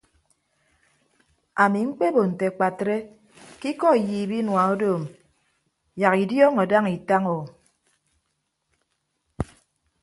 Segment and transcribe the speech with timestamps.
[1.63, 2.95] Ami mkpebo nte akpatre
[3.59, 5.03] ke ikọ iyiip inua odoom
[6.01, 7.41] yak idiọọñọ daña itaña o.